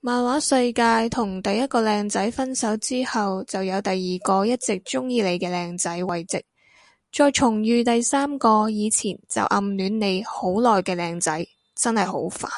[0.00, 6.42] 漫畫世界同第一個靚仔分手之後就有第二個一直鍾意你嘅靚仔慰藉
[7.12, 11.46] 再重遇第三個以前就暗戀你好耐嘅靚仔，
[11.76, 12.48] 真係好煩